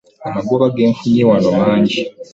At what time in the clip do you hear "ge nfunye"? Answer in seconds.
0.75-1.23